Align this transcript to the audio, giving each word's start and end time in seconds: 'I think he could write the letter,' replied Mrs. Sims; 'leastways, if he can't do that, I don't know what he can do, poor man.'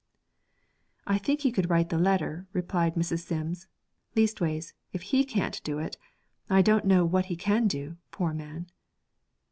'I 1.05 1.19
think 1.19 1.41
he 1.41 1.51
could 1.51 1.69
write 1.69 1.89
the 1.89 1.99
letter,' 1.99 2.47
replied 2.53 2.95
Mrs. 2.95 3.19
Sims; 3.19 3.67
'leastways, 4.15 4.73
if 4.93 5.03
he 5.03 5.23
can't 5.23 5.63
do 5.63 5.77
that, 5.77 5.95
I 6.49 6.63
don't 6.63 6.85
know 6.85 7.05
what 7.05 7.25
he 7.25 7.35
can 7.35 7.67
do, 7.67 7.97
poor 8.09 8.33
man.' 8.33 8.65